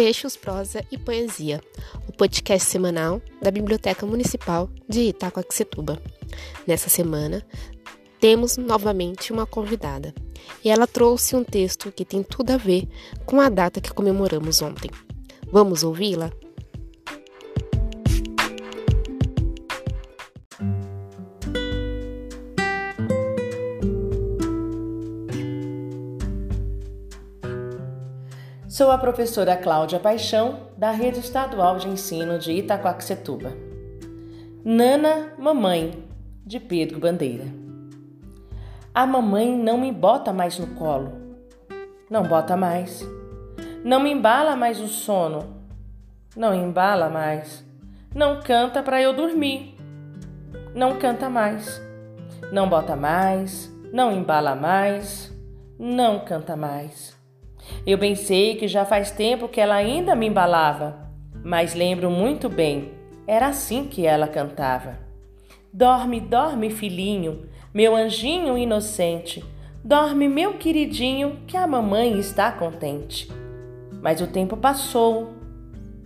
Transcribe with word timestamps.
Trechos, 0.00 0.34
Prosa 0.34 0.82
e 0.90 0.96
Poesia, 0.96 1.60
o 2.08 2.12
podcast 2.14 2.66
semanal 2.66 3.20
da 3.38 3.50
Biblioteca 3.50 4.06
Municipal 4.06 4.70
de 4.88 5.00
Itacoaxetuba. 5.00 6.00
Nessa 6.66 6.88
semana, 6.88 7.46
temos 8.18 8.56
novamente 8.56 9.30
uma 9.30 9.44
convidada 9.44 10.14
e 10.64 10.70
ela 10.70 10.86
trouxe 10.86 11.36
um 11.36 11.44
texto 11.44 11.92
que 11.92 12.06
tem 12.06 12.22
tudo 12.22 12.52
a 12.52 12.56
ver 12.56 12.88
com 13.26 13.42
a 13.42 13.50
data 13.50 13.78
que 13.78 13.92
comemoramos 13.92 14.62
ontem. 14.62 14.90
Vamos 15.52 15.84
ouvi-la? 15.84 16.32
Sou 28.70 28.92
a 28.92 28.96
professora 28.96 29.56
Cláudia 29.56 29.98
Paixão, 29.98 30.68
da 30.76 30.92
Rede 30.92 31.18
Estadual 31.18 31.76
de 31.76 31.88
Ensino 31.88 32.38
de 32.38 32.52
Itacoaxetuba. 32.52 33.52
Nana 34.64 35.32
Mamãe, 35.36 36.04
de 36.46 36.60
Pedro 36.60 37.00
Bandeira. 37.00 37.46
A 38.94 39.04
mamãe 39.04 39.58
não 39.58 39.76
me 39.76 39.90
bota 39.90 40.32
mais 40.32 40.56
no 40.56 40.68
colo. 40.68 41.10
Não 42.08 42.22
bota 42.22 42.56
mais. 42.56 43.04
Não 43.82 43.98
me 43.98 44.12
embala 44.12 44.54
mais 44.54 44.78
o 44.78 44.86
sono. 44.86 45.64
Não 46.36 46.54
embala 46.54 47.10
mais. 47.10 47.66
Não 48.14 48.40
canta 48.40 48.84
para 48.84 49.02
eu 49.02 49.12
dormir. 49.12 49.74
Não 50.76 50.96
canta 50.96 51.28
mais. 51.28 51.82
Não 52.52 52.68
bota 52.68 52.94
mais. 52.94 53.68
Não 53.92 54.12
embala 54.12 54.54
mais. 54.54 55.36
Não 55.76 56.20
canta 56.20 56.54
mais. 56.54 57.19
Eu 57.86 57.96
bem 57.98 58.14
sei 58.14 58.56
que 58.56 58.68
já 58.68 58.84
faz 58.84 59.10
tempo 59.10 59.48
que 59.48 59.60
ela 59.60 59.74
ainda 59.74 60.14
me 60.14 60.26
embalava, 60.26 61.10
mas 61.42 61.74
lembro 61.74 62.10
muito 62.10 62.48
bem, 62.48 62.92
era 63.26 63.48
assim 63.48 63.84
que 63.86 64.06
ela 64.06 64.28
cantava. 64.28 64.98
Dorme, 65.72 66.20
dorme, 66.20 66.70
filhinho, 66.70 67.46
meu 67.72 67.94
anjinho 67.94 68.58
inocente. 68.58 69.44
Dorme, 69.82 70.28
meu 70.28 70.54
queridinho, 70.54 71.38
que 71.46 71.56
a 71.56 71.66
mamãe 71.66 72.18
está 72.18 72.52
contente. 72.52 73.30
Mas 74.02 74.20
o 74.20 74.26
tempo 74.26 74.56
passou, 74.56 75.30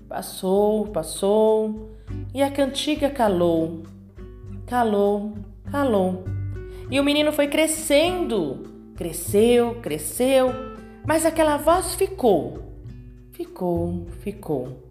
passou, 0.09 0.87
passou, 0.89 1.91
e 2.33 2.43
a 2.43 2.51
cantiga 2.51 3.11
calou, 3.11 3.83
calou, 4.67 5.33
calou. 5.71 6.25
E 6.91 7.01
o 7.01 7.05
menino 7.05 7.33
foi 7.33 7.49
crescendo, 7.49 8.63
cresceu, 8.95 9.77
cresceu 9.77 10.74
mas 11.07 11.27
aquela 11.27 11.57
voz 11.57 11.95
ficou, 11.95 12.63
ficou, 13.33 14.07
ficou. 14.21 14.83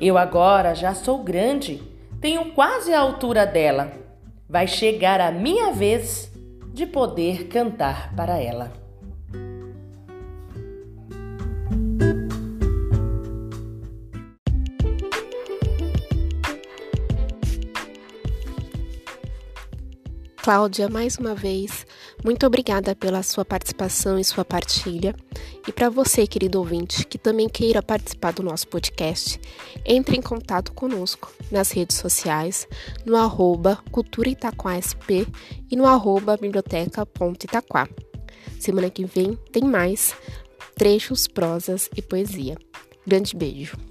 Eu 0.00 0.16
agora 0.16 0.74
já 0.74 0.94
sou 0.94 1.22
grande, 1.22 1.82
tenho 2.20 2.52
quase 2.52 2.92
a 2.92 3.00
altura 3.00 3.46
dela. 3.46 3.92
Vai 4.48 4.66
chegar 4.66 5.20
a 5.20 5.30
minha 5.30 5.72
vez 5.72 6.30
de 6.72 6.86
poder 6.86 7.48
cantar 7.48 8.14
para 8.14 8.38
ela. 8.38 8.72
Cláudia, 20.42 20.88
mais 20.88 21.18
uma 21.18 21.34
vez, 21.34 21.86
muito 22.24 22.46
obrigada 22.46 22.96
pela 22.96 23.22
sua 23.22 23.44
participação 23.44 24.18
e 24.18 24.24
sua 24.24 24.42
partilha. 24.42 25.14
E 25.68 25.70
para 25.70 25.90
você, 25.90 26.26
querido 26.26 26.58
ouvinte, 26.58 27.04
que 27.04 27.18
também 27.18 27.46
queira 27.46 27.82
participar 27.82 28.32
do 28.32 28.42
nosso 28.42 28.66
podcast, 28.68 29.38
entre 29.84 30.16
em 30.16 30.22
contato 30.22 30.72
conosco 30.72 31.30
nas 31.50 31.70
redes 31.70 31.98
sociais, 31.98 32.66
no 33.04 33.16
arroba 33.16 33.82
Cultura 33.90 34.30
Itaquá-SP 34.30 35.26
e 35.70 35.76
no 35.76 35.86
arroba 35.86 36.38
biblioteca.itaquá. 36.38 37.86
Semana 38.58 38.88
que 38.88 39.04
vem 39.04 39.38
tem 39.52 39.64
mais 39.64 40.14
trechos, 40.74 41.28
prosas 41.28 41.90
e 41.94 42.00
poesia. 42.00 42.56
Grande 43.06 43.36
beijo! 43.36 43.89